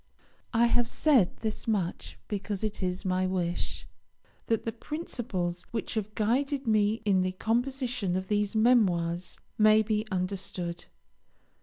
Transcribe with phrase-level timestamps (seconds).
[0.55, 3.85] I have said this much because it is my wish
[4.47, 10.07] that the principles which have guided me in the composition of these Memoirs may be
[10.09, 10.85] understood.